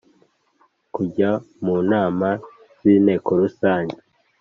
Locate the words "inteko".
2.93-3.29